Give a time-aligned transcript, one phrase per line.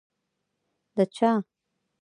[0.49, 1.31] ـ د چا؟!